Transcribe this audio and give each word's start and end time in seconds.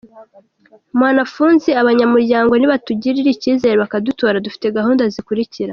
Mwanafunzi: 0.97 1.69
Abanyamuryango 1.81 2.53
nibatugirira 2.55 3.29
icyizere 3.35 3.75
bakadutora, 3.83 4.43
dufite 4.45 4.65
gahunda 4.77 5.03
zikurikira:. 5.15 5.69